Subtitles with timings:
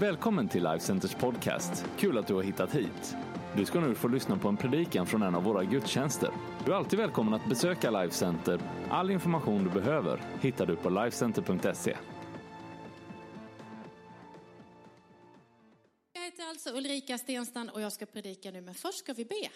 [0.00, 1.86] Välkommen till Life Centers podcast.
[1.98, 3.16] Kul att du har hittat hit.
[3.56, 6.30] Du ska nu få lyssna på en predikan från en av våra gudstjänster.
[6.64, 8.60] Du är alltid välkommen att besöka Life Center.
[8.90, 11.96] All information du behöver hittar du på lifecenter.se.
[16.12, 19.48] Jag heter alltså Ulrika Stenstam och jag ska predika nu, men först ska vi be.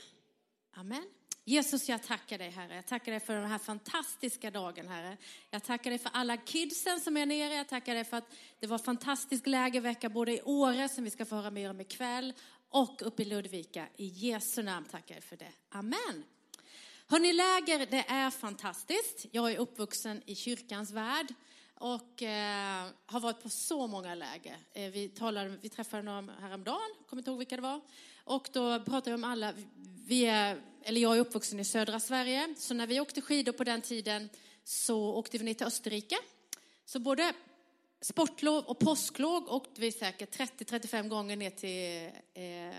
[0.77, 1.05] Amen.
[1.48, 2.74] Jesus, jag tackar dig Herre.
[2.74, 5.16] Jag tackar dig för den här fantastiska dagen Herre.
[5.50, 7.54] Jag tackar dig för alla kidsen som är nere.
[7.54, 11.25] Jag tackar dig för att det var fantastisk lägervecka både i Åre, som vi ska
[11.25, 12.32] få höra mer om ikväll,
[12.68, 13.89] och uppe i Ludvika.
[13.96, 15.53] I Jesu namn tackar jag för det.
[15.68, 16.25] Amen.
[17.06, 19.26] Hörni, läger, det är fantastiskt.
[19.30, 21.34] Jag är uppvuxen i kyrkans värld
[21.75, 24.56] och eh, har varit på så många läger.
[24.72, 27.80] Eh, vi, talade, vi träffade några häromdagen, kommer inte ihåg vilka det var.
[28.29, 29.55] Och då pratar jag om alla,
[30.07, 33.64] vi är, eller jag är uppvuxen i södra Sverige, så när vi åkte skidor på
[33.64, 34.28] den tiden
[34.64, 36.17] så åkte vi ner till Österrike.
[36.84, 37.33] Så både
[38.01, 42.75] sportlov och påsklov åkte vi säkert 30-35 gånger ner till eh,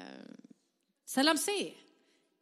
[1.06, 1.74] Salamsee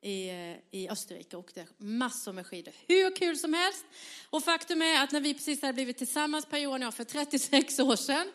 [0.02, 0.32] i,
[0.72, 2.74] i Österrike och åkte massor med skidor.
[2.88, 3.86] Hur kul som helst.
[4.30, 7.04] Och faktum är att när vi precis hade blivit tillsammans Per Johan och jag för
[7.04, 8.32] 36 år sedan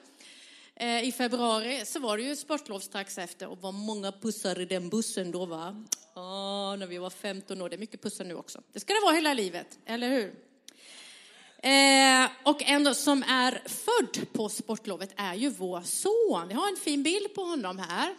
[0.83, 4.64] Eh, i februari så var det ju sportlov strax efter och var många pussar i
[4.64, 5.84] den bussen då va?
[6.14, 7.69] Ja, när vi var 15 år.
[7.69, 8.62] Det är mycket pussar nu också.
[8.72, 10.34] Det ska det vara hela livet, eller hur?
[11.58, 16.48] Eh, och en som är född på sportlovet är ju vår son.
[16.48, 18.14] Vi har en fin bild på honom här.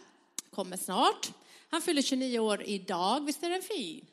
[0.50, 1.32] Kommer snart.
[1.70, 3.26] Han fyller 29 år idag.
[3.26, 4.06] Visst är den fin?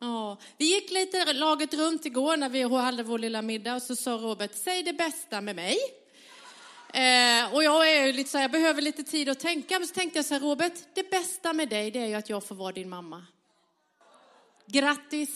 [0.00, 3.96] Ja, vi gick lite laget runt igår när vi hade vår lilla middag och så
[3.96, 5.78] sa Robert, säg det bästa med mig.
[6.94, 9.78] Eh, och jag är lite så här, jag behöver lite tid att tänka.
[9.78, 12.28] Men så tänkte jag så här, Robert, det bästa med dig det är ju att
[12.28, 13.26] jag får vara din mamma.
[14.66, 15.30] Grattis!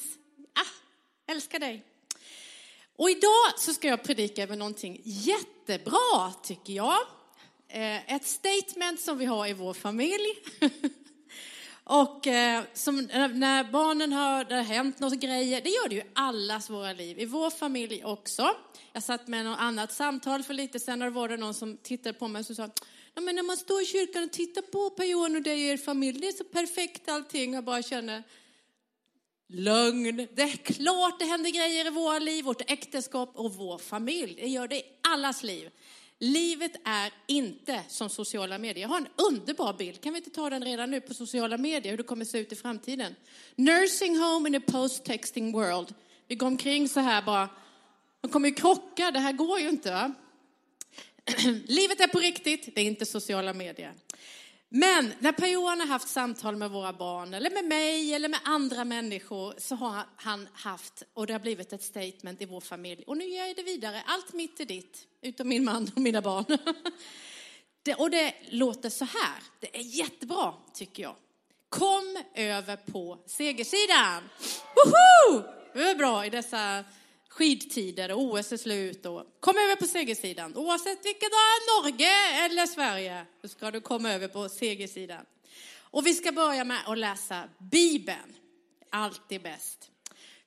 [0.54, 1.82] Ah, älskar dig.
[2.96, 6.98] Och idag så ska jag predika över någonting jättebra, tycker jag.
[7.68, 10.34] Eh, ett statement som vi har i vår familj.
[11.84, 12.96] Och eh, som,
[13.34, 16.92] när barnen har, det har hänt något grejer, det gör det ju i allas våra
[16.92, 18.50] liv, i vår familj också.
[18.92, 21.76] Jag satt med något annat samtal för lite sedan och då var det någon som
[21.76, 22.70] tittade på mig och sa,
[23.14, 25.72] ja, men när man står i kyrkan och tittar på Per Johan och dig och
[25.72, 27.54] er familj, det är så perfekt allting.
[27.54, 28.22] Jag bara känner,
[29.48, 30.16] lögn.
[30.16, 34.34] Det är klart det händer grejer i våra liv, vårt äktenskap och vår familj.
[34.40, 35.70] Det gör det i allas liv.
[36.24, 38.82] Livet är inte som sociala medier.
[38.82, 40.00] Jag har en underbar bild.
[40.00, 42.52] Kan vi inte ta den redan nu på sociala medier, hur det kommer se ut
[42.52, 43.14] i framtiden?
[43.56, 45.94] Nursing home in a post-texting world.
[46.28, 47.48] Vi går omkring så här bara.
[48.20, 49.90] De kommer ju krocka, det här går ju inte.
[49.90, 50.14] Va?
[51.66, 53.92] Livet är på riktigt, det är inte sociala medier.
[54.74, 58.84] Men när Per-Johan har haft samtal med våra barn, eller med mig, eller med andra
[58.84, 63.04] människor, så har han haft, och det har blivit ett statement i vår familj.
[63.06, 66.22] Och nu ger jag det vidare, allt mitt är ditt, utom min man och mina
[66.22, 66.44] barn.
[67.84, 71.16] Det, och det låter så här, det är jättebra tycker jag.
[71.68, 74.22] Kom över på segersidan!
[74.74, 75.42] Woho!
[75.74, 76.84] Det är bra i dessa
[77.32, 79.06] skidtider och OS är slut.
[79.06, 80.56] Och kom över på segersidan.
[80.56, 85.24] Oavsett vilket det är Norge eller Sverige så ska du komma över på segersidan.
[85.80, 88.36] Och vi ska börja med att läsa Bibeln.
[88.90, 89.90] Alltid bäst.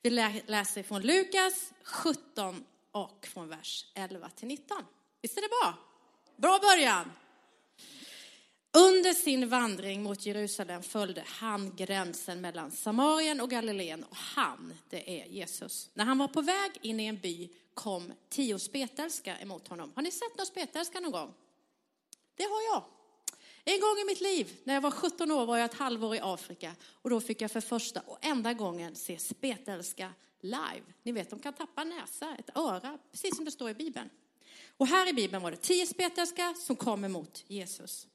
[0.02, 0.10] Vi
[0.46, 4.78] läser från Lukas 17 och från vers 11 till 19.
[5.22, 5.74] Visst är det bra?
[6.38, 7.12] Bra början.
[8.78, 15.22] Under sin vandring mot Jerusalem följde han gränsen mellan Samarien och Galileen och han, det
[15.22, 15.90] är Jesus.
[15.94, 19.92] När han var på väg in i en by kom tio spetälska emot honom.
[19.96, 21.34] Har ni sett någon spetälska någon gång?
[22.36, 22.84] Det har jag.
[23.64, 26.20] En gång i mitt liv, när jag var 17 år, var jag ett halvår i
[26.24, 30.84] Afrika och då fick jag för första och enda gången se spetälska live.
[31.04, 34.10] Ni vet, de kan tappa en näsa, ett öra, precis som det står i Bibeln.
[34.78, 38.08] Och här i Bibeln var det tio spetälska som kom emot Jesus.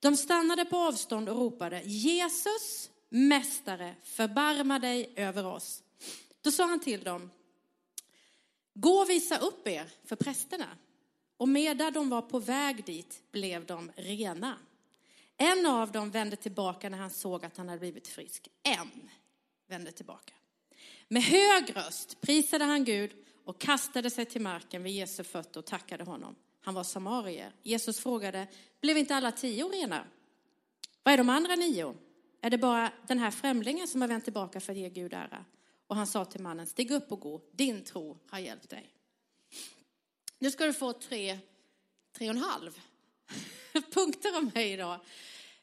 [0.00, 5.82] De stannade på avstånd och ropade Jesus, mästare, förbarma dig över oss.
[6.40, 7.30] Då sa han till dem,
[8.74, 10.68] gå och visa upp er för prästerna.
[11.36, 14.58] Och medan de var på väg dit blev de rena.
[15.36, 18.48] En av dem vände tillbaka när han såg att han hade blivit frisk.
[18.62, 19.10] En
[19.66, 20.34] vände tillbaka.
[21.08, 23.10] Med hög röst prisade han Gud
[23.44, 26.36] och kastade sig till marken vid Jesu fötter och tackade honom.
[26.64, 27.52] Han var samarier.
[27.62, 28.46] Jesus frågade,
[28.80, 30.04] blev inte alla tio rena?
[31.02, 31.94] Vad är de andra nio?
[32.40, 35.44] Är det bara den här främlingen som har vänt tillbaka för att ge Gud ära?
[35.86, 38.94] Och han sa till mannen, stig upp och gå, din tro har hjälpt dig.
[40.38, 41.38] Nu ska du få tre,
[42.12, 42.78] tre och en halv
[43.94, 45.00] punkter om mig idag.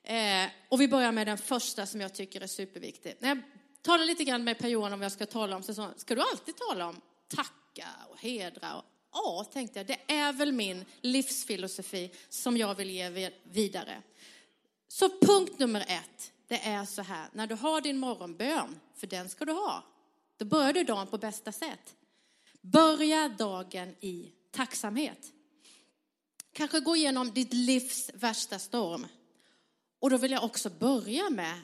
[0.03, 3.15] Eh, och vi börjar med den första som jag tycker är superviktig.
[3.19, 3.41] När jag
[3.81, 6.15] talar lite grann med Per Johan om vad jag ska tala om, så sa ska
[6.15, 10.85] du alltid tala om tacka och hedra och ja, tänkte jag, det är väl min
[11.01, 14.01] livsfilosofi som jag vill ge vidare.
[14.87, 19.29] Så punkt nummer ett, det är så här, när du har din morgonbön, för den
[19.29, 19.83] ska du ha,
[20.37, 21.95] då börjar du dagen på bästa sätt.
[22.61, 25.33] Börja dagen i tacksamhet.
[26.53, 29.07] Kanske gå igenom ditt livs värsta storm.
[29.99, 31.61] Och då vill jag också börja med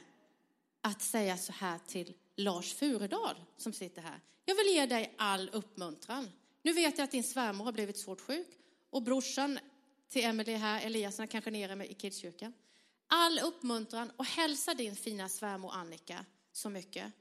[0.82, 4.20] att säga så här till Lars Furedal som sitter här.
[4.46, 6.30] Jag vill ge dig all uppmuntran.
[6.68, 8.48] Nu vet jag att din svärmor har blivit svårt sjuk
[8.90, 9.60] och brorsan
[10.10, 12.54] till Emelie här, Eliasson, kanske nere i Kidskyrkan.
[13.08, 17.12] All uppmuntran och hälsa din fina svärmor Annika så mycket.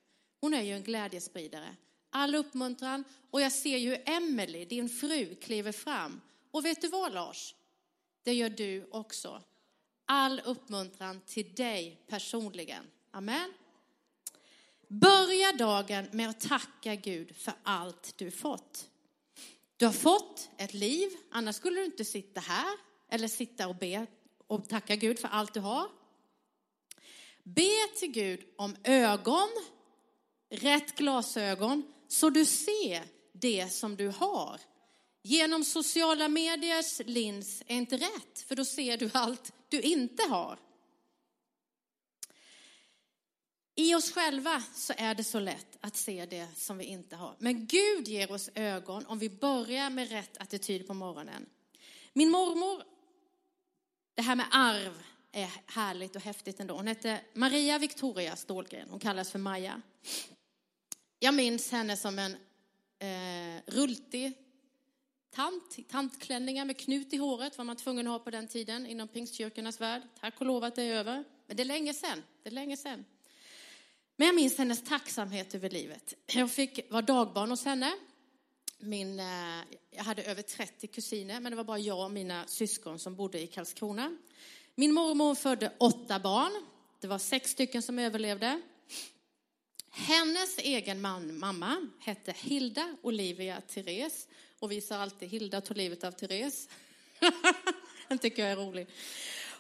[0.41, 1.77] Hon är ju en glädjespridare.
[2.11, 6.21] All uppmuntran och jag ser ju Emelie, din fru, kliver fram.
[6.51, 7.55] Och vet du vad Lars?
[8.23, 9.43] Det gör du också.
[10.05, 12.85] All uppmuntran till dig personligen.
[13.11, 13.53] Amen.
[14.89, 18.91] Börja dagen med att tacka Gud för allt du fått.
[19.77, 22.77] Du har fått ett liv, annars skulle du inte sitta här
[23.11, 24.07] eller sitta och be
[24.47, 25.89] och tacka Gud för allt du har.
[27.43, 29.49] Be till Gud om ögon,
[30.51, 34.61] rätt glasögon, så du ser det som du har.
[35.23, 40.59] Genom sociala mediers lins är inte rätt, för då ser du allt du inte har.
[43.79, 47.35] I oss själva så är det så lätt att se det som vi inte har.
[47.39, 51.47] Men Gud ger oss ögon om vi börjar med rätt attityd på morgonen.
[52.13, 52.83] Min mormor,
[54.15, 55.03] det här med arv
[55.33, 56.75] är härligt och häftigt ändå.
[56.75, 59.83] Hon hette Maria Victoria Stålgren, hon kallas för Maja.
[61.19, 62.37] Jag minns henne som en
[62.99, 64.33] eh, rultig
[65.31, 69.09] tant, tantklänningar med knut i håret var man tvungen att ha på den tiden inom
[69.09, 70.03] pingstkyrkornas värld.
[70.21, 71.25] Tack och lov att det är över.
[71.47, 72.23] Men det är länge sedan.
[72.43, 73.05] Det är länge sedan.
[74.17, 76.15] Men jag minns hennes tacksamhet över livet.
[76.27, 77.93] Jag fick vara dagbarn hos henne.
[78.79, 79.27] Min, eh,
[79.91, 83.41] jag hade över 30 kusiner, men det var bara jag och mina syskon som bodde
[83.41, 84.17] i Karlskrona.
[84.75, 86.53] Min mormor födde åtta barn.
[87.01, 88.61] Det var sex stycken som överlevde.
[89.91, 94.29] Hennes egen man, mamma hette Hilda Olivia Therese.
[94.59, 96.69] Och vi sa alltid Hilda tog livet av Therese.
[98.09, 98.87] Den tycker jag är rolig.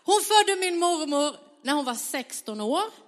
[0.02, 3.05] Hon födde min mormor när hon var 16 år.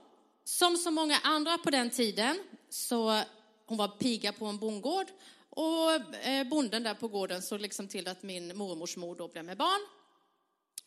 [0.49, 3.23] Som så många andra på den tiden, så
[3.67, 5.07] hon var piga på en bondgård
[5.51, 5.93] och
[6.27, 9.57] eh, bonden där på gården såg liksom till att min mormors mor då blev med
[9.57, 9.81] barn.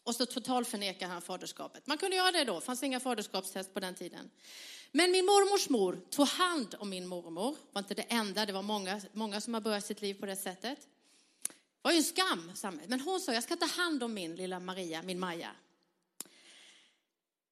[0.04, 1.88] Och så totalförnekar han faderskapet.
[1.88, 4.30] Man kunde göra det då, det fanns inga faderskapstest på den tiden.
[4.92, 7.52] Men min mormors mor tog hand om min mormor.
[7.52, 10.26] Det var inte det enda, det var många, många som har börjat sitt liv på
[10.26, 10.80] det sättet.
[11.42, 12.52] Det var ju en skam,
[12.88, 15.52] men hon sa, jag ska ta hand om min lilla Maria, min Maja.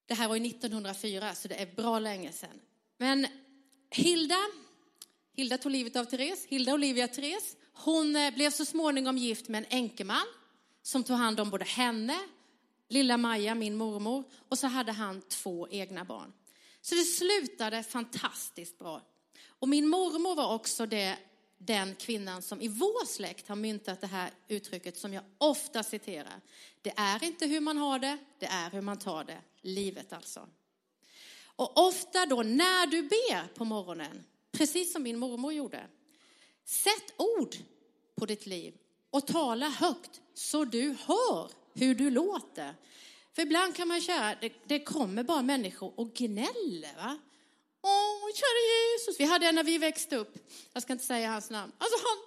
[0.09, 2.59] Det här var ju 1904, så det är bra länge sedan.
[2.97, 3.27] Men
[3.91, 4.37] Hilda,
[5.35, 9.59] Hilda tog livet av Therese, Hilda Olivia Therese, hon eh, blev så småningom gift med
[9.63, 10.25] en enkeman
[10.81, 12.19] som tog hand om både henne,
[12.87, 16.33] lilla Maja, min mormor, och så hade han två egna barn.
[16.81, 19.01] Så det slutade fantastiskt bra.
[19.47, 21.17] Och min mormor var också det,
[21.59, 26.41] den kvinnan som i vår släkt har myntat det här uttrycket som jag ofta citerar.
[26.81, 29.41] Det är inte hur man har det, det är hur man tar det.
[29.61, 30.47] Livet alltså.
[31.41, 35.87] Och ofta då när du ber på morgonen, precis som min mormor gjorde,
[36.65, 37.55] sätt ord
[38.15, 38.73] på ditt liv
[39.09, 42.75] och tala högt så du hör hur du låter.
[43.33, 46.95] För ibland kan man köra, det, det kommer bara människor och gnäller.
[46.95, 47.17] Va?
[47.81, 48.61] Åh, kära
[48.93, 49.19] Jesus.
[49.19, 50.35] Vi hade en när vi växte upp,
[50.73, 51.71] jag ska inte säga hans namn.
[51.77, 52.17] Alltså han,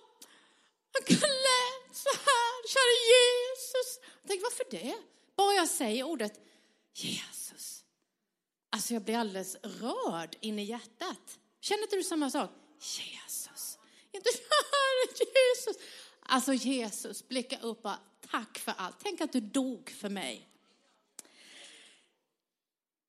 [0.92, 4.00] han klät så här, kära Jesus.
[4.22, 4.96] Jag tänkte, varför det?
[5.36, 6.40] Bara jag säger ordet
[6.94, 7.84] Jesus.
[8.70, 11.38] Alltså jag blir alldeles rörd in i hjärtat.
[11.60, 12.50] Känner inte du samma sak?
[12.80, 13.78] Jesus.
[14.12, 14.28] Inte
[15.18, 15.82] Jesus.
[16.22, 17.92] Alltså Jesus, blicka upp och
[18.30, 18.96] tack för allt.
[19.02, 20.48] Tänk att du dog för mig.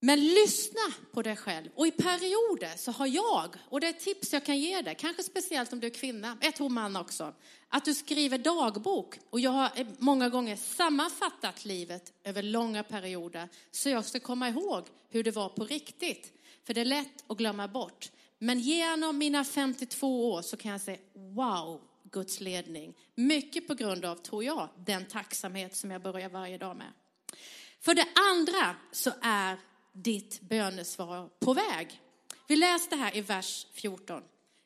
[0.05, 1.69] Men lyssna på dig själv.
[1.75, 4.95] Och i perioder så har jag, och det är ett tips jag kan ge dig,
[5.00, 7.33] kanske speciellt om du är kvinna, jag tror man också,
[7.69, 9.19] att du skriver dagbok.
[9.29, 14.88] Och jag har många gånger sammanfattat livet över långa perioder så jag ska komma ihåg
[15.10, 16.31] hur det var på riktigt.
[16.63, 18.12] För det är lätt att glömma bort.
[18.39, 22.93] Men genom mina 52 år så kan jag säga wow, Guds ledning.
[23.15, 26.91] Mycket på grund av, tror jag, den tacksamhet som jag börjar varje dag med.
[27.79, 29.57] För det andra så är
[29.94, 32.02] ditt bönesvar på väg.
[32.48, 34.24] Vi läste här i vers 14.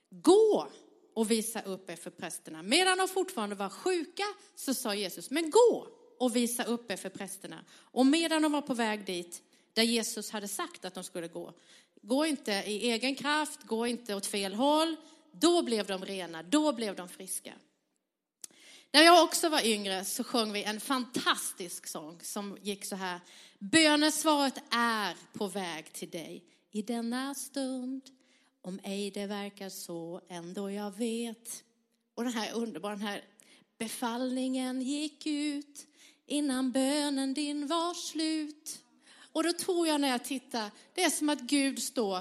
[0.10, 0.68] Gå
[1.14, 2.64] och visa upp er för prästerna.
[2.64, 4.24] Medan de fortfarande var sjuka
[4.56, 5.88] så sa Jesus, men gå
[6.20, 7.66] och visa upp er för prästerna.
[7.72, 9.44] Och medan de var på väg dit,
[9.74, 11.54] där Jesus hade sagt att de skulle gå,
[12.02, 14.96] gå inte i egen kraft, gå inte åt fel håll,
[15.32, 17.54] då blev de rena, då blev de friska.
[18.92, 23.20] När jag också var yngre så sjöng vi en fantastisk sång som gick så här.
[23.60, 28.02] Bönesvaret är på väg till dig i denna stund.
[28.62, 31.64] Om ej det verkar så, ändå jag vet.
[32.16, 33.24] Och den här underbara, den här
[33.78, 35.88] befallningen gick ut
[36.26, 38.80] innan bönen din var slut.
[39.32, 42.20] Och då tror jag när jag tittar, det är som att Gud står,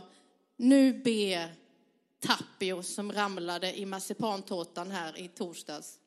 [0.56, 1.54] nu ber
[2.20, 5.98] Tapio som ramlade i marsipantårtan här i torsdags.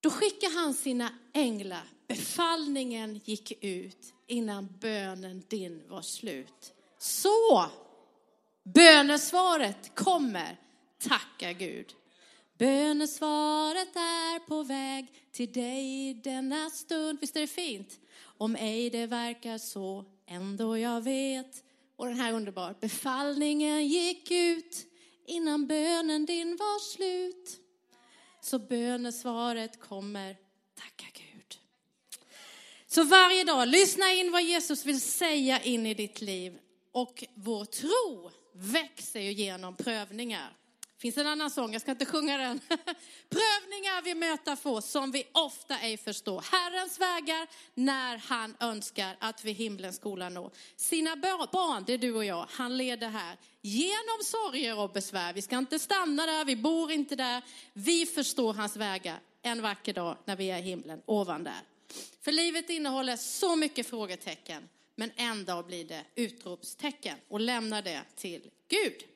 [0.00, 1.84] Då skickar han sina änglar.
[2.08, 6.72] Befallningen gick ut innan bönen din var slut.
[6.98, 7.66] Så
[8.74, 10.56] bönesvaret kommer.
[10.98, 11.94] Tacka Gud.
[12.58, 17.18] Bönesvaret är på väg till dig denna stund.
[17.20, 18.00] Visst är det fint?
[18.22, 21.64] Om ej det verkar så, ändå jag vet.
[21.96, 22.74] Och den här underbar.
[22.80, 24.86] Befallningen gick ut
[25.26, 27.59] innan bönen din var slut.
[28.40, 30.36] Så bönesvaret kommer.
[30.74, 31.58] Tacka Gud.
[32.86, 36.58] Så varje dag, lyssna in vad Jesus vill säga in i ditt liv.
[36.92, 40.59] Och vår tro växer ju genom prövningar
[41.00, 42.60] finns en annan sång, jag ska inte sjunga den.
[43.28, 46.44] Prövningar vi möta få som vi ofta ej förstår.
[46.52, 50.50] Herrens vägar när han önskar att vi himlens skola nå.
[50.76, 55.32] Sina barn, det är du och jag, han leder här genom sorger och besvär.
[55.32, 57.42] Vi ska inte stanna där, vi bor inte där.
[57.72, 61.60] Vi förstår hans vägar en vacker dag när vi är i himlen, ovan där.
[62.20, 68.02] För livet innehåller så mycket frågetecken, men en dag blir det utropstecken och lämna det
[68.16, 69.09] till Gud.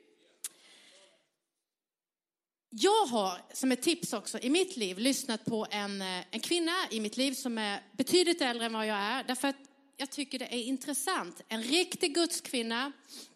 [2.76, 6.72] Jag har som ett tips också i mitt liv lyssnat på en, eh, en kvinna
[6.90, 9.24] i mitt liv som är betydligt äldre än vad jag är.
[9.24, 9.56] Därför att
[9.96, 11.40] jag tycker det är intressant.
[11.48, 12.92] En riktig gudskvinna.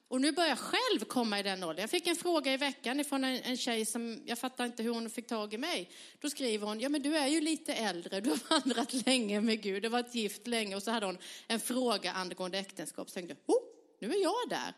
[0.09, 1.80] Och nu börjar jag själv komma i den åldern.
[1.80, 4.90] Jag fick en fråga i veckan från en, en tjej som, jag fattar inte hur
[4.90, 5.90] hon fick tag i mig.
[6.21, 9.62] Då skriver hon, ja men du är ju lite äldre, du har vandrat länge med
[9.62, 10.76] Gud, du har varit gift länge.
[10.76, 13.09] Och så hade hon en fråga angående äktenskap.
[13.09, 13.62] Så tänkte jag, oh,
[14.00, 14.73] nu är jag där.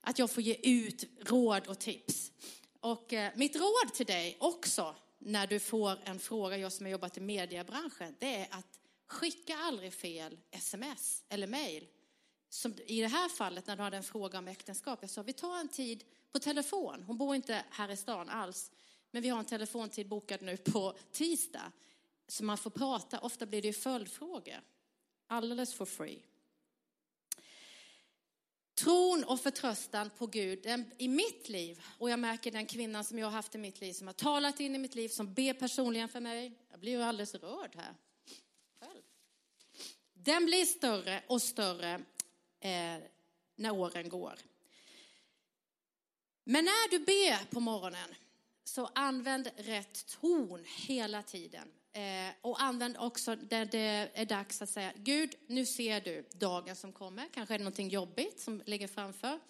[0.00, 2.32] Att jag får ge ut råd och tips.
[2.80, 6.90] Och eh, mitt råd till dig också när du får en fråga, jag som har
[6.90, 11.86] jobbat i mediebranschen, det är att skicka aldrig fel sms eller mejl.
[12.48, 15.32] Som I det här fallet när du hade en fråga om äktenskap, jag sa vi
[15.32, 17.02] tar en tid på telefon.
[17.06, 18.70] Hon bor inte här i stan alls,
[19.10, 21.72] men vi har en telefontid bokad nu på tisdag.
[22.28, 24.60] Så man får prata, ofta blir det ju följdfrågor.
[25.26, 26.22] Alldeles for free.
[28.80, 33.18] Tron och förtröstan på Gud den, i mitt liv, och jag märker den kvinnan som
[33.18, 35.54] jag har haft i mitt liv, som har talat in i mitt liv, som ber
[35.54, 36.52] personligen för mig.
[36.70, 37.94] Jag blir ju alldeles rörd här.
[38.80, 39.02] Själv.
[40.12, 41.94] Den blir större och större
[42.60, 42.96] eh,
[43.56, 44.38] när åren går.
[46.44, 48.14] Men när du ber på morgonen,
[48.64, 51.68] så använd rätt ton hela tiden.
[51.92, 56.76] Eh, och använd också där det är dags att säga, Gud, nu ser du dagen
[56.76, 57.28] som kommer.
[57.34, 59.40] Kanske är det någonting jobbigt som ligger framför.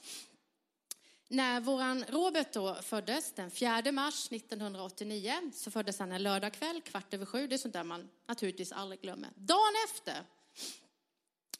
[1.28, 7.14] När våran Robert då föddes, den 4 mars 1989, så föddes han en lördagkväll, kvart
[7.14, 7.46] över sju.
[7.46, 9.30] Det är sånt där man naturligtvis aldrig glömmer.
[9.34, 10.24] Dagen efter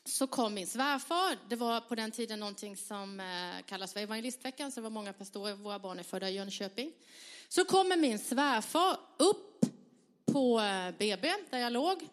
[0.05, 1.39] så kom min svärfar.
[1.49, 5.13] Det var på den tiden någonting som eh, kallas för evangelistveckan, så det var många
[5.13, 6.93] pastorer, våra barn är födda i Jönköping.
[7.49, 9.65] Så kommer min svärfar upp
[10.33, 12.09] på eh, BB där jag låg.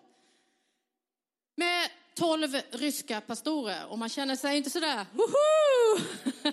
[1.55, 6.03] Med tolv ryska pastorer och man känner sig inte sådär, woho!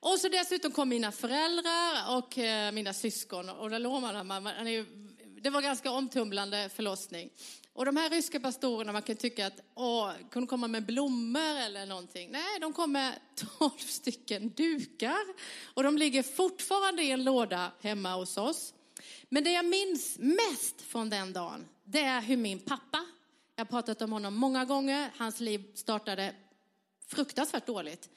[0.00, 4.42] och så dessutom kom mina föräldrar och eh, mina syskon och där låg man, man,
[4.42, 4.66] man
[5.42, 7.30] det var ganska omtumlande förlossning.
[7.72, 11.86] Och de här ryska pastorerna, man kan tycka att, åh, kunde komma med blommor eller
[11.86, 12.30] någonting.
[12.30, 13.20] Nej, de kom med
[13.58, 15.34] tolv stycken dukar.
[15.74, 18.74] Och de ligger fortfarande i en låda hemma hos oss.
[19.28, 23.06] Men det jag minns mest från den dagen, det är hur min pappa,
[23.56, 26.34] jag har pratat om honom många gånger, hans liv startade
[27.06, 28.10] fruktansvärt dåligt.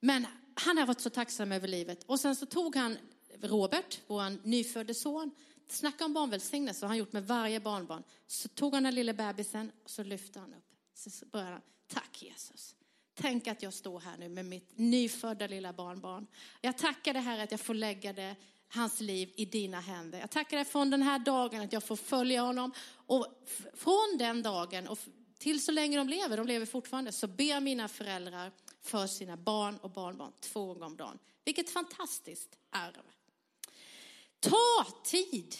[0.00, 2.04] Men han har varit så tacksam över livet.
[2.06, 2.96] Och sen så tog han
[3.40, 5.30] Robert, vår nyfödde son,
[5.68, 8.02] snacka om barnvälsignelse, har han gjort med varje barnbarn.
[8.26, 10.64] Så tog han den lilla bebisen och så lyfte han upp.
[10.94, 12.74] Så började han, tack Jesus.
[13.14, 16.26] Tänk att jag står här nu med mitt nyfödda lilla barnbarn.
[16.60, 18.36] Jag tackar det här att jag får lägga det
[18.74, 20.18] hans liv i dina händer.
[20.18, 22.72] Jag tackar dig från den här dagen att jag får följa honom.
[23.06, 23.26] Och
[23.74, 24.98] från den dagen och
[25.38, 29.76] till så länge de lever, de lever fortfarande, så ber mina föräldrar för sina barn
[29.76, 31.18] och barnbarn två gånger om dagen.
[31.44, 33.02] Vilket fantastiskt arv.
[34.40, 35.56] Ta tid.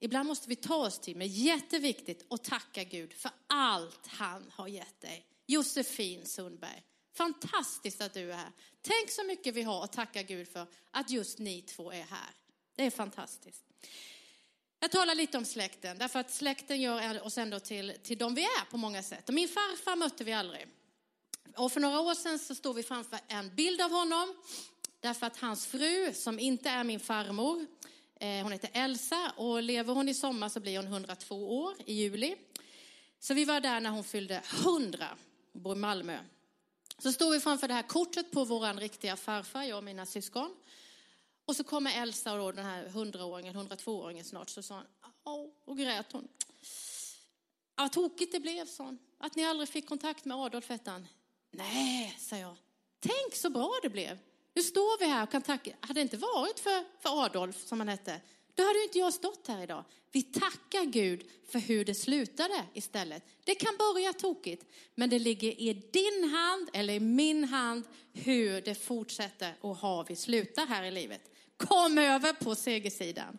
[0.00, 4.68] Ibland måste vi ta oss tid, men jätteviktigt att tacka Gud för allt han har
[4.68, 5.26] gett dig.
[5.46, 6.82] Josefin Sundberg,
[7.14, 8.52] fantastiskt att du är här.
[8.82, 12.30] Tänk så mycket vi har att tacka Gud för att just ni två är här.
[12.80, 13.64] Det är fantastiskt.
[14.78, 18.42] Jag talar lite om släkten, därför att släkten gör oss ändå till, till de vi
[18.42, 19.28] är på många sätt.
[19.28, 20.66] Och min farfar mötte vi aldrig.
[21.56, 24.34] Och för några år sedan så stod vi framför en bild av honom,
[25.00, 27.66] därför att hans fru, som inte är min farmor,
[28.20, 31.94] eh, hon heter Elsa och lever hon i sommar så blir hon 102 år i
[31.94, 32.36] juli.
[33.18, 35.08] Så vi var där när hon fyllde 100,
[35.52, 36.18] hon bor i Malmö.
[36.98, 40.56] Så stod vi framför det här kortet på våran riktiga farfar, jag och mina syskon.
[41.50, 44.84] Och så kommer Elsa, och då, den här 100-åringen, 102-åringen snart, så sa hon,
[45.24, 46.28] Åh, och grät hon.
[47.74, 48.98] Vad tokigt det blev, sa hon.
[49.18, 51.06] Att ni aldrig fick kontakt med Adolf, hette han.
[51.50, 52.56] Nej, sa jag.
[53.00, 54.18] Tänk så bra det blev.
[54.54, 55.76] Nu står vi här och kan tacka.
[55.80, 58.20] Hade det inte varit för, för Adolf, som han hette,
[58.54, 59.84] då hade inte jag stått här idag.
[60.12, 63.24] Vi tackar Gud för hur det slutade istället.
[63.44, 64.64] Det kan börja tokigt,
[64.94, 70.04] men det ligger i din hand eller i min hand hur det fortsätter och har
[70.04, 71.29] vi slutar här i livet.
[71.68, 73.38] Kom över på segersidan.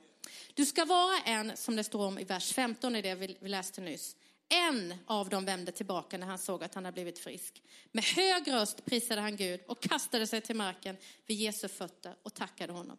[0.53, 3.81] Du ska vara en, som det står om i vers 15 i det vi läste
[3.81, 4.15] nyss.
[4.49, 7.61] En av dem vände tillbaka när han såg att han hade blivit frisk.
[7.91, 12.33] Med hög röst prisade han Gud och kastade sig till marken vid Jesu fötter och
[12.33, 12.97] tackade honom.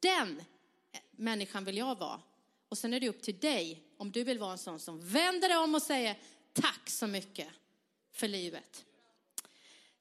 [0.00, 0.42] Den
[1.10, 2.20] människan vill jag vara.
[2.68, 5.48] Och sen är det upp till dig om du vill vara en sån som vänder
[5.48, 6.18] dig om och säger
[6.52, 7.48] tack så mycket
[8.12, 8.84] för livet.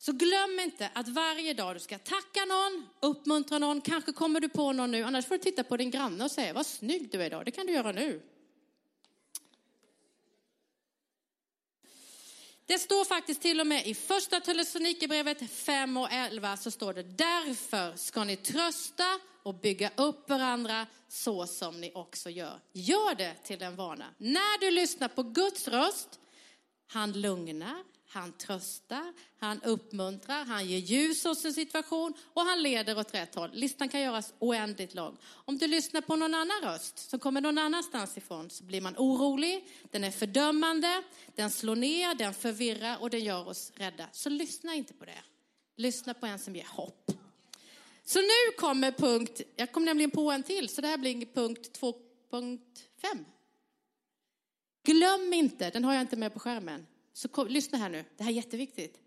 [0.06, 4.50] Så glöm inte att varje dag du ska tacka någon, uppmuntra någon, kanske kommer du
[4.50, 7.22] på någon nu, annars får du titta på din granne och säga vad snygg du
[7.22, 8.22] är idag, det kan du göra nu.
[12.66, 17.04] Det står faktiskt till och med i första Thessalonikerbrevet 5 och 11 så står det
[17.04, 22.60] därför ska ni trösta och bygga upp varandra så som ni också gör.
[22.72, 24.06] Gör det till en vana.
[24.18, 26.20] När du lyssnar på Guds röst,
[26.94, 33.00] han lugnar, han tröstar, han uppmuntrar, han ger ljus åt sin situation och han leder
[33.00, 33.50] åt rätt håll.
[33.54, 35.18] Listan kan göras oändligt lång.
[35.26, 38.96] Om du lyssnar på någon annan röst som kommer någon annanstans ifrån så blir man
[38.98, 41.04] orolig, den är fördömande,
[41.36, 44.08] den slår ner, den förvirrar och den gör oss rädda.
[44.12, 45.24] Så lyssna inte på det.
[45.76, 47.12] Lyssna på en som ger hopp.
[48.06, 51.80] Så nu kommer punkt, jag kom nämligen på en till, så det här blir punkt
[51.82, 52.60] 2.5.
[54.84, 56.86] Glöm inte, den har jag inte med på skärmen.
[57.14, 59.00] Så kom, lyssna här nu, det här är jätteviktigt.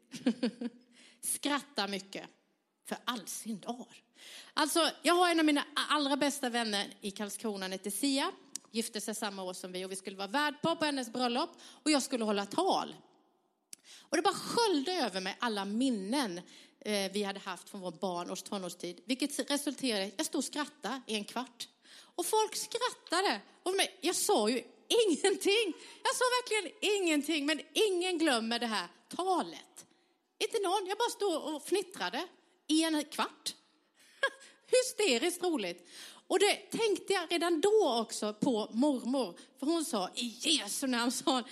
[1.21, 2.27] Skratta mycket,
[2.89, 3.87] för all sin dar.
[4.55, 8.33] Alltså, jag har en av mina allra bästa vänner i Karlskrona, hon heter Sia.
[8.71, 11.91] Gifte sig samma år som vi och vi skulle vara värdpar på hennes bröllop och
[11.91, 12.97] jag skulle hålla tal.
[13.99, 16.41] Och det bara sköljde över mig alla minnen
[16.81, 19.01] eh, vi hade haft från vår barn och tonårstid.
[19.05, 21.69] Vilket resulterade i att jag stod och skrattade i en kvart.
[21.99, 23.41] Och folk skrattade.
[23.63, 25.75] Och jag sa ju ingenting.
[26.03, 29.87] Jag sa verkligen ingenting, men ingen glömmer det här talet.
[30.39, 32.29] Inte någon, jag bara stod och fnittrade
[32.67, 33.55] i en kvart.
[34.71, 35.89] Hysteriskt roligt.
[36.29, 41.13] Och det tänkte jag redan då också på mormor, för hon sa i Jesu namn,
[41.13, 41.45] sa hon,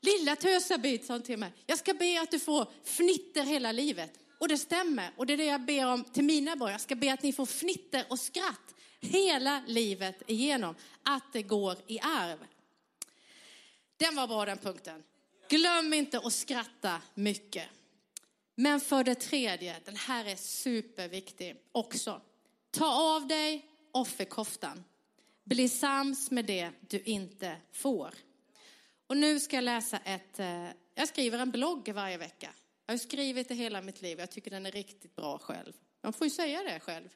[0.00, 4.12] lilla tösabit, sa hon till mig, jag ska be att du får fnitter hela livet.
[4.38, 6.94] Och det stämmer, och det är det jag ber om till mina barn, jag ska
[6.94, 12.38] be att ni får fnitter och skratt hela livet igenom, att det går i arv.
[13.98, 15.02] Den var bra den punkten.
[15.48, 17.68] Glöm inte att skratta mycket.
[18.54, 22.20] Men för det tredje, den här är superviktig också.
[22.70, 24.84] Ta av dig offerkoftan.
[25.44, 28.14] Bli sams med det du inte får.
[29.06, 32.50] Och nu ska jag läsa ett, eh, jag skriver en blogg varje vecka.
[32.86, 35.72] Jag har skrivit det hela mitt liv, jag tycker den är riktigt bra själv.
[36.02, 37.08] Man får ju säga det själv.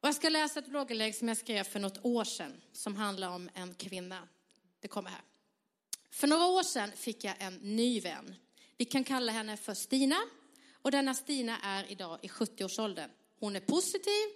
[0.00, 3.28] Och jag ska läsa ett blogginlägg som jag skrev för något år sedan som handlar
[3.28, 4.28] om en kvinna.
[4.80, 5.20] Det kommer här.
[6.10, 8.34] För några år sedan fick jag en ny vän.
[8.76, 10.16] Vi kan kalla henne för Stina.
[10.82, 13.10] Och denna Stina är idag i 70-årsåldern.
[13.40, 14.26] Hon är positiv,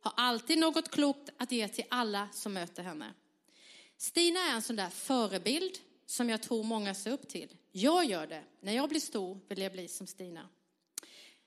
[0.00, 3.14] har alltid något klokt att ge till alla som möter henne.
[3.96, 7.56] Stina är en sån där förebild som jag tror många ser upp till.
[7.72, 8.44] Jag gör det.
[8.60, 10.48] När jag blir stor vill jag bli som Stina.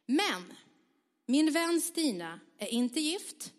[0.05, 0.53] Men
[1.25, 3.53] min vän Stina är inte gift,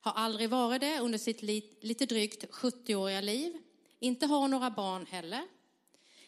[0.00, 1.42] har aldrig varit det under sitt
[1.82, 3.58] lite drygt 70-åriga liv
[4.00, 5.42] inte har några barn heller.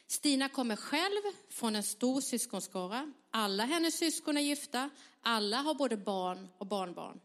[0.07, 3.13] Stina kommer själv från en stor syskonskara.
[3.31, 4.91] Alla hennes syskon är gifta.
[5.21, 7.21] Alla har både barn och barnbarn.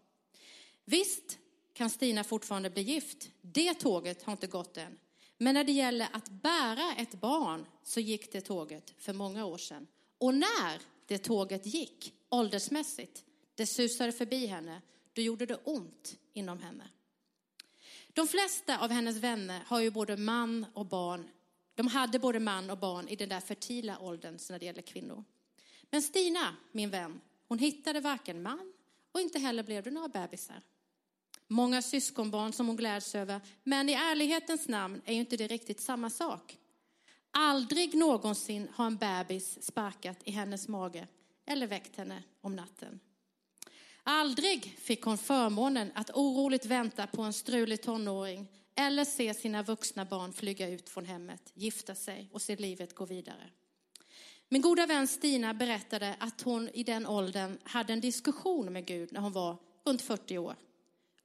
[0.86, 1.38] Visst
[1.74, 3.30] kan Stina fortfarande bli gift.
[3.42, 5.00] Det tåget har inte gått än.
[5.38, 9.58] Men när det gäller att bära ett barn så gick det tåget för många år
[9.58, 9.88] sedan.
[10.18, 13.24] Och när det tåget gick åldersmässigt,
[13.56, 14.82] det susade förbi henne,
[15.14, 16.90] då gjorde det ont inom henne.
[18.16, 21.30] De flesta av hennes vänner har ju både man och barn.
[21.76, 25.24] De hade både man och barn i den där fertila åldern när det gäller kvinnor.
[25.90, 28.74] Men Stina, min vän, hon hittade varken man
[29.12, 30.62] och inte heller blev det några bebisar.
[31.48, 35.82] Många syskonbarn som hon gläds över, men i ärlighetens namn är ju inte det riktigt
[35.82, 36.58] samma sak.
[37.32, 41.08] Aldrig någonsin har en bebis sparkat i hennes mage
[41.46, 43.00] eller väckt henne om natten.
[44.08, 50.06] Aldrig fick hon förmånen att oroligt vänta på en strulig tonåring eller se sina vuxna
[50.06, 53.50] barn flyga ut från hemmet, gifta sig och se livet gå vidare.
[54.50, 59.14] Min goda vän Stina berättade att hon i den åldern hade en diskussion med Gud
[59.14, 60.56] när hon var runt 40 år.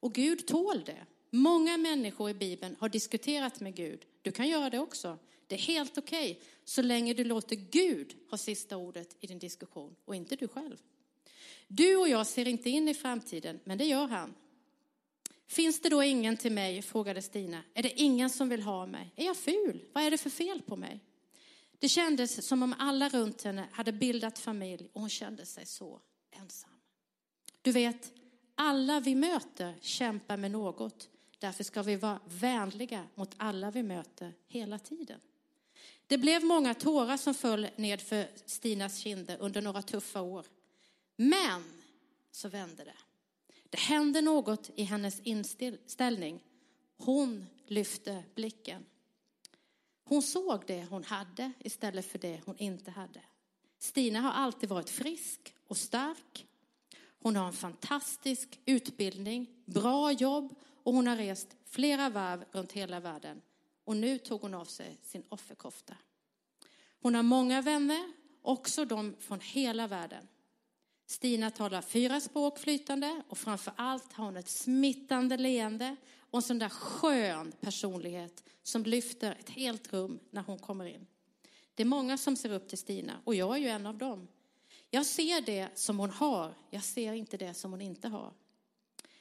[0.00, 1.06] Och Gud tål det.
[1.30, 4.06] Många människor i Bibeln har diskuterat med Gud.
[4.22, 5.18] Du kan göra det också.
[5.46, 9.38] Det är helt okej, okay, så länge du låter Gud ha sista ordet i din
[9.38, 10.76] diskussion och inte du själv.
[11.72, 14.34] Du och jag ser inte in i framtiden, men det gör han.
[15.46, 17.62] Finns det då ingen till mig, frågade Stina.
[17.74, 19.12] Är det ingen som vill ha mig?
[19.16, 19.84] Är jag ful?
[19.92, 21.00] Vad är det för fel på mig?
[21.78, 26.00] Det kändes som om alla runt henne hade bildat familj och hon kände sig så
[26.30, 26.70] ensam.
[27.62, 28.12] Du vet,
[28.54, 31.08] alla vi möter kämpar med något.
[31.38, 35.20] Därför ska vi vara vänliga mot alla vi möter hela tiden.
[36.06, 40.46] Det blev många tårar som föll ned för Stinas kinder under några tuffa år.
[41.22, 41.64] Men
[42.30, 42.96] så vände det.
[43.70, 46.40] Det hände något i hennes inställning.
[46.96, 48.86] Hon lyfte blicken.
[50.04, 53.20] Hon såg det hon hade istället för det hon inte hade.
[53.78, 56.46] Stina har alltid varit frisk och stark.
[57.18, 63.00] Hon har en fantastisk utbildning, bra jobb och hon har rest flera varv runt hela
[63.00, 63.42] världen.
[63.84, 65.96] Och nu tog hon av sig sin offerkofta.
[67.00, 70.28] Hon har många vänner, också de från hela världen.
[71.10, 75.96] Stina talar fyra språk flytande och framför allt har hon ett smittande leende
[76.30, 81.06] och en sån där skön personlighet som lyfter ett helt rum när hon kommer in.
[81.74, 84.28] Det är många som ser upp till Stina och jag är ju en av dem.
[84.90, 88.32] Jag ser det som hon har, jag ser inte det som hon inte har.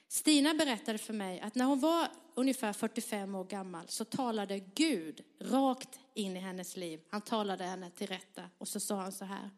[0.08, 5.22] Stina berättade för mig att när hon var ungefär 45 år gammal så talade Gud
[5.40, 7.02] rakt in i hennes liv.
[7.10, 9.50] Han talade henne till rätta och så sa han så här.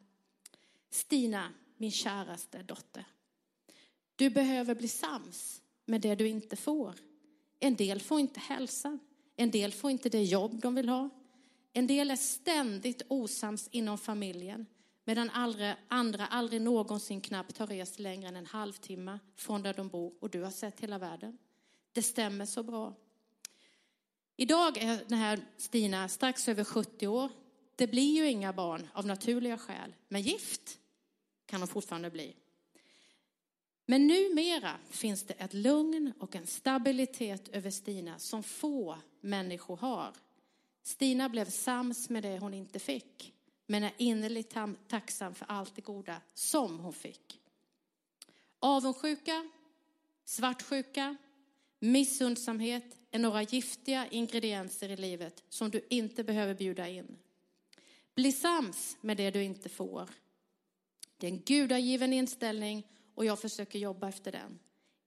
[0.90, 1.50] Stina,
[1.82, 3.06] min käraste dotter.
[4.16, 6.96] Du behöver bli sams med det du inte får.
[7.60, 9.00] En del får inte hälsa.
[9.36, 11.10] En del får inte det jobb de vill ha.
[11.74, 14.66] En del är ständigt osams inom familjen
[15.04, 15.30] medan
[15.88, 20.30] andra aldrig någonsin knappt har rest längre än en halvtimme från där de bor och
[20.30, 21.38] du har sett hela världen.
[21.92, 22.94] Det stämmer så bra.
[24.36, 27.30] Idag är den här Stina strax över 70 år.
[27.76, 30.81] Det blir ju inga barn av naturliga skäl, men gift
[31.52, 32.36] kan de fortfarande bli.
[33.86, 40.14] Men numera finns det ett lugn och en stabilitet över Stina som få människor har.
[40.84, 43.34] Stina blev sams med det hon inte fick,
[43.66, 44.56] men är innerligt
[44.88, 47.40] tacksam för allt det goda som hon fick.
[48.60, 49.50] Avundsjuka,
[50.26, 51.18] svartsjuka,
[51.80, 57.18] missundsamhet är några giftiga ingredienser i livet som du inte behöver bjuda in.
[58.16, 60.10] Bli sams med det du inte får.
[61.22, 64.60] Det är en gudagiven inställning och jag försöker jobba efter den.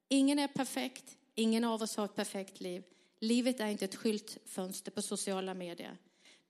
[0.08, 2.84] Ingen är perfekt, ingen av oss har ett perfekt liv.
[3.20, 5.98] Livet är inte ett skyltfönster på sociala medier.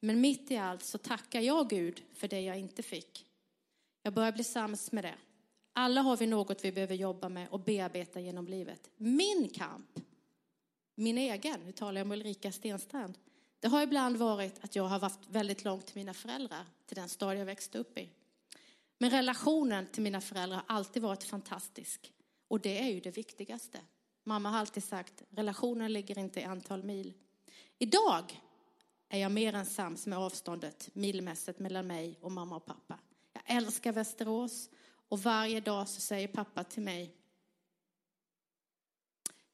[0.00, 3.26] Men mitt i allt så tackar jag Gud för det jag inte fick.
[4.02, 5.14] Jag börjar bli sams med det.
[5.72, 8.90] Alla har vi något vi behöver jobba med och bearbeta genom livet.
[8.96, 10.00] Min kamp,
[10.94, 13.18] min egen, nu talar jag om Ulrika Stenstrand,
[13.60, 17.08] det har ibland varit att jag har varit väldigt långt till mina föräldrar, till den
[17.08, 18.10] stad jag växte upp i.
[18.98, 22.12] Men relationen till mina föräldrar har alltid varit fantastisk.
[22.48, 23.80] Och det är ju det viktigaste.
[24.24, 27.14] Mamma har alltid sagt, relationen ligger inte i antal mil.
[27.78, 28.40] Idag
[29.08, 32.98] är jag mer än sams med avståndet milmässigt mellan mig och mamma och pappa.
[33.32, 34.70] Jag älskar Västerås
[35.08, 37.16] och varje dag så säger pappa till mig,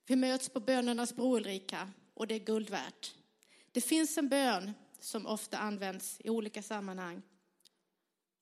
[0.07, 3.15] vi möts på bönernas bro Ulrika och det är guld värt.
[3.73, 7.23] Det finns en bön som ofta används i olika sammanhang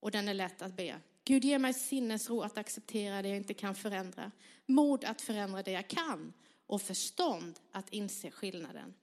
[0.00, 1.00] och den är lätt att be.
[1.24, 4.30] Gud ge mig sinnesro att acceptera det jag inte kan förändra,
[4.66, 6.32] mod att förändra det jag kan
[6.66, 8.94] och förstånd att inse skillnaden.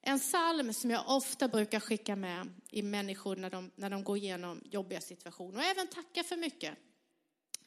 [0.00, 4.16] En psalm som jag ofta brukar skicka med i människor när de, när de går
[4.16, 6.74] igenom jobbiga situationer och även tacka för mycket.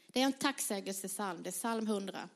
[0.07, 2.29] Det är en tacksägelsesalm, det är psalm 100.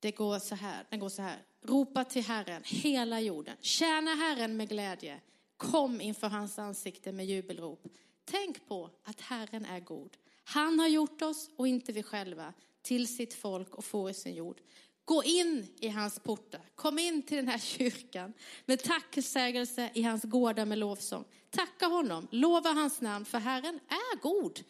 [0.00, 1.42] Det går så här, den går så här.
[1.62, 3.56] Ropa till Herren, hela jorden.
[3.60, 5.20] Tjäna Herren med glädje.
[5.56, 7.88] Kom inför hans ansikte med jubelrop.
[8.30, 10.16] Tänk på att Herren är god.
[10.44, 14.34] Han har gjort oss och inte vi själva till sitt folk och får i sin
[14.34, 14.60] jord.
[15.04, 16.60] Gå in i hans portar.
[16.74, 18.32] Kom in till den här kyrkan
[18.64, 21.24] med tacksägelse i hans gårdar med lovsång.
[21.50, 24.60] Tacka honom, lova hans namn, för Herren är god.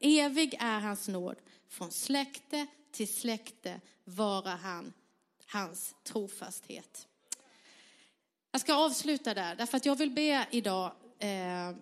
[0.00, 1.36] Evig är hans nåd.
[1.68, 4.92] Från släkte till släkte vara han
[5.46, 7.08] hans trofasthet.
[8.50, 11.72] Jag ska avsluta där, därför att jag vill be idag eh,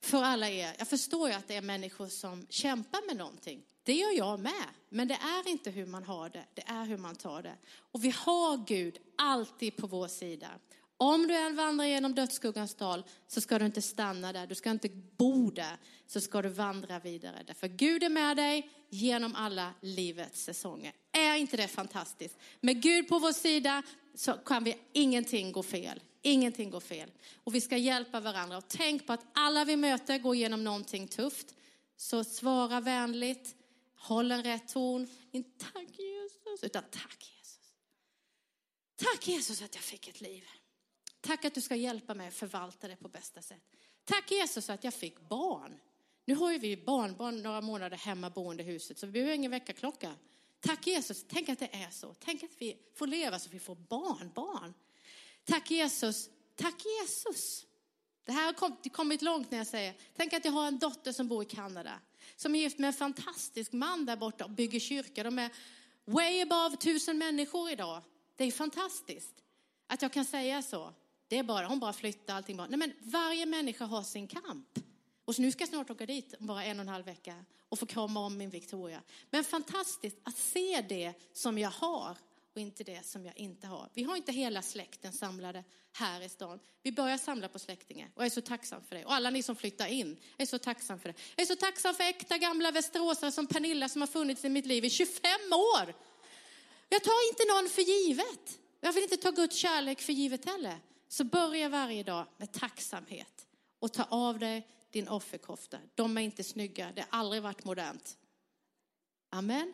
[0.00, 0.74] för alla er.
[0.78, 3.62] Jag förstår ju att det är människor som kämpar med någonting.
[3.82, 4.66] Det gör jag med.
[4.88, 7.54] Men det är inte hur man har det, det är hur man tar det.
[7.92, 10.48] Och vi har Gud alltid på vår sida.
[10.96, 14.70] Om du än vandrar genom dödsskuggans dal så ska du inte stanna där, du ska
[14.70, 17.42] inte bo där, så ska du vandra vidare.
[17.46, 20.92] Därför Gud är med dig genom alla livets säsonger.
[21.12, 22.38] Är inte det fantastiskt?
[22.60, 23.82] Med Gud på vår sida
[24.14, 26.00] så kan vi ingenting gå fel.
[26.28, 27.10] Ingenting går fel.
[27.44, 28.56] Och vi ska hjälpa varandra.
[28.58, 31.54] Och tänk på att alla vi möter går igenom någonting tufft.
[31.96, 33.56] Så svara vänligt,
[33.94, 35.08] håll en rätt ton.
[35.30, 37.74] Inte tack Jesus, utan tack Jesus.
[38.96, 40.44] Tack Jesus att jag fick ett liv.
[41.20, 43.62] Tack att du ska hjälpa mig att förvalta det på bästa sätt.
[44.04, 45.80] Tack Jesus att jag fick barn.
[46.24, 49.50] Nu har ju vi barnbarn några månader hemma boende i huset så vi behöver ingen
[49.50, 50.14] väckarklocka.
[50.60, 52.14] Tack Jesus, tänk att det är så.
[52.18, 54.74] Tänk att vi får leva så vi får barnbarn.
[55.48, 57.66] Tack Jesus, tack Jesus.
[58.24, 61.28] Det här har kommit långt när jag säger, tänk att jag har en dotter som
[61.28, 62.00] bor i Kanada.
[62.36, 65.22] Som är gift med en fantastisk man där borta och bygger kyrka.
[65.22, 65.50] De är
[66.04, 68.02] way above tusen människor idag.
[68.36, 69.34] Det är fantastiskt
[69.86, 70.92] att jag kan säga så.
[71.28, 72.68] Det är bara, hon bara flyttar allting bara.
[72.68, 74.78] Nej men varje människa har sin kamp.
[75.24, 77.78] Och så nu ska jag snart åka dit, bara en och en halv vecka, och
[77.78, 79.02] få krama om min Victoria.
[79.30, 82.16] Men fantastiskt att se det som jag har
[82.58, 83.88] och inte det som jag inte har.
[83.94, 86.58] Vi har inte hela släkten samlade här i stan.
[86.82, 89.04] Vi börjar samla på släktingar och jag är så tacksam för det.
[89.04, 91.14] Och alla ni som flyttar in, jag är så tacksam för det.
[91.36, 94.66] Jag är så tacksam för äkta gamla västeråsare som Pernilla som har funnits i mitt
[94.66, 95.94] liv i 25 år.
[96.88, 98.58] Jag tar inte någon för givet.
[98.80, 100.78] Jag vill inte ta Guds kärlek för givet heller.
[101.08, 103.46] Så börja varje dag med tacksamhet
[103.78, 105.78] och ta av dig din offerkofta.
[105.94, 108.18] De är inte snygga, det har aldrig varit modernt.
[109.30, 109.72] Amen.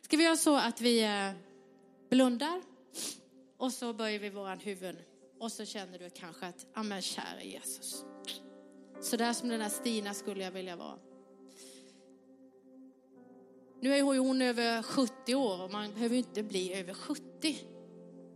[0.00, 1.32] Ska vi göra så att vi eh,
[2.14, 2.62] blundar
[3.56, 4.96] och så böjer vi våran huvud
[5.40, 8.04] och så känner du kanske att, amen kära Jesus.
[9.00, 10.98] Så där som den där Stina skulle jag vilja vara.
[13.80, 17.22] Nu är hon över 70 år och man behöver inte bli över 70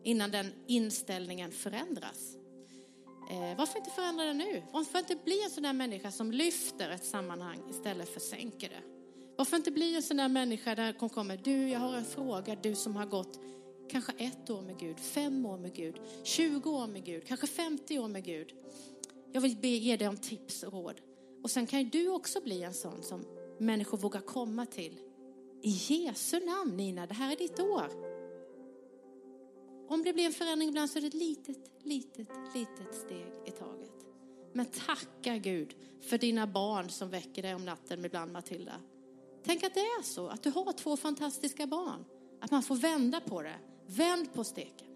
[0.04, 2.36] innan den inställningen förändras.
[3.30, 4.62] Eh, varför inte förändra det nu?
[4.72, 8.82] Varför inte bli en sån där människa som lyfter ett sammanhang istället för sänker det?
[9.36, 12.56] Varför inte bli en sån där människa där hon kommer, du jag har en fråga,
[12.62, 13.40] du som har gått
[13.90, 17.98] kanske ett år med Gud, fem år med Gud, 20 år med Gud, kanske 50
[17.98, 18.54] år med Gud.
[19.32, 21.00] Jag vill be, ge dig om tips och råd.
[21.42, 23.24] Och sen kan ju du också bli en sån som
[23.58, 25.00] människor vågar komma till.
[25.62, 28.08] I Jesu namn Nina, det här är ditt år.
[29.88, 33.50] Om det blir en förändring ibland så är det ett litet, litet, litet steg i
[33.50, 33.92] taget.
[34.52, 38.80] Men tacka Gud för dina barn som väcker dig om natten ibland Matilda.
[39.44, 42.04] Tänk att det är så, att du har två fantastiska barn.
[42.40, 43.58] Att man får vända på det.
[43.88, 44.86] Vänd på steken.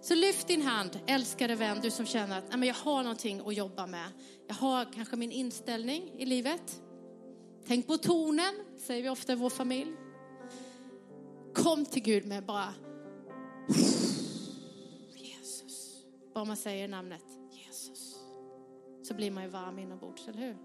[0.00, 3.86] Så lyft din hand, älskade vän, du som känner att jag har någonting att jobba
[3.86, 4.08] med.
[4.46, 6.82] Jag har kanske min inställning i livet.
[7.66, 9.92] Tänk på tonen, säger vi ofta i vår familj.
[11.54, 12.74] Kom till Gud med bara
[15.14, 16.04] Jesus.
[16.34, 18.16] Bara man säger namnet Jesus
[19.02, 20.56] så blir man ju varm inombords, eller hur?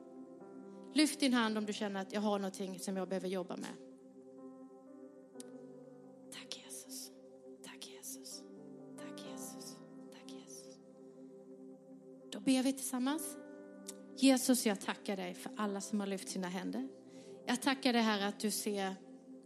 [0.93, 3.90] Lyft din hand om du känner att jag har någonting som jag behöver jobba med.
[12.41, 13.37] Då ber vi tillsammans.
[14.17, 16.87] Jesus, jag tackar dig för alla som har lyft sina händer.
[17.45, 18.95] Jag tackar dig här att du ser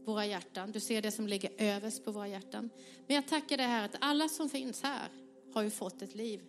[0.05, 0.71] våra hjärtan.
[0.71, 2.69] Du ser det som ligger överst på våra hjärtan.
[3.07, 5.09] Men jag tackar dig här att alla som finns här
[5.53, 6.41] har ju fått ett liv.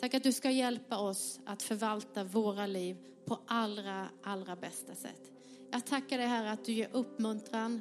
[0.00, 5.32] Tack att du ska hjälpa oss att förvalta våra liv på allra, allra bästa sätt.
[5.70, 7.80] Jag tackar dig här att du ger uppmuntran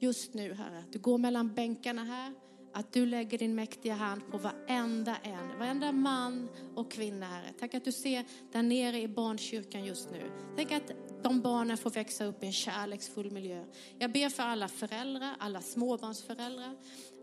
[0.00, 0.84] just nu Herre.
[0.92, 2.34] Du går mellan bänkarna här.
[2.76, 7.52] Att du lägger din mäktiga hand på varenda en, varenda man och kvinna Herre.
[7.60, 10.30] Tack att du ser där nere i barnkyrkan just nu.
[10.56, 13.64] Tänk att de barnen får växa upp i en kärleksfull miljö.
[13.98, 16.76] Jag ber för alla föräldrar, alla småbarnsföräldrar,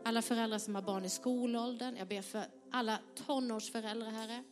[0.06, 1.96] alla föräldrar som har barn i skolåldern.
[1.96, 4.44] Jag ber för alla tonårsföräldrar, Herre.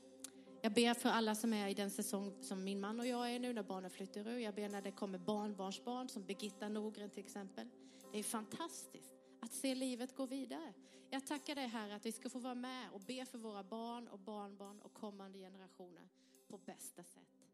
[0.61, 3.39] Jag ber för alla som är i den säsong som min man och jag är
[3.39, 4.37] nu när barnen flyttar ur.
[4.37, 7.67] Jag ber när det kommer barnbarnsbarn som Birgitta Norgren till exempel.
[8.11, 10.73] Det är fantastiskt att se livet gå vidare.
[11.09, 14.07] Jag tackar dig Herre att vi ska få vara med och be för våra barn
[14.07, 16.09] och barnbarn och kommande generationer
[16.47, 17.47] på bästa sätt.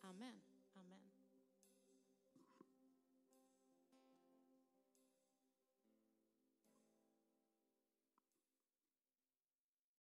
[0.00, 0.40] Amen.